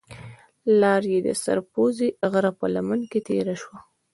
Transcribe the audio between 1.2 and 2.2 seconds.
د سر پوزې